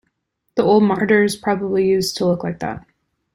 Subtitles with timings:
[0.55, 2.83] The old martyrs probably used to look like that.